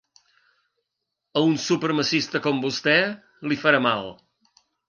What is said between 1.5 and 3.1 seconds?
un supremacista com vostè